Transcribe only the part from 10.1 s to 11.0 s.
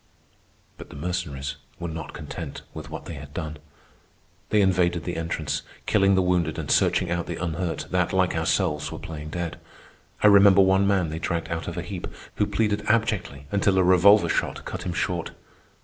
I remember one